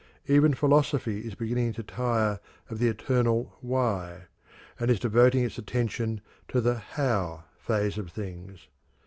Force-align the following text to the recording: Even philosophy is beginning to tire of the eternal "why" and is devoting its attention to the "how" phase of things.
Even 0.25 0.55
philosophy 0.55 1.19
is 1.27 1.35
beginning 1.35 1.73
to 1.73 1.83
tire 1.83 2.39
of 2.71 2.79
the 2.79 2.87
eternal 2.87 3.55
"why" 3.61 4.21
and 4.79 4.89
is 4.89 4.99
devoting 4.99 5.43
its 5.43 5.59
attention 5.59 6.21
to 6.47 6.59
the 6.59 6.79
"how" 6.79 7.43
phase 7.59 7.99
of 7.99 8.09
things. 8.11 8.67